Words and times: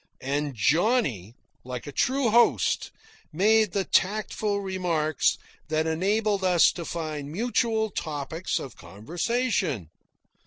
And 0.23 0.55
Johnny, 0.55 1.35
like 1.63 1.85
a 1.85 1.91
true 1.91 2.31
host, 2.31 2.89
made 3.31 3.71
the 3.73 3.83
tactful 3.85 4.59
remarks 4.59 5.37
that 5.67 5.85
enabled 5.85 6.43
us 6.43 6.71
to 6.71 6.85
find 6.85 7.31
mutual 7.31 7.91
topics 7.91 8.57
of 8.57 8.75
conversation. 8.75 9.91